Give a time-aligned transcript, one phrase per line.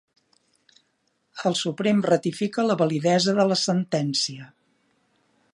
[1.49, 4.53] El Suprem ratifica la validesa de la sentència